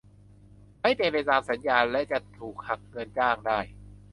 [0.81, 3.59] ไม่เป็นตามสัญญาและจะถูกหักเงินจ้างได้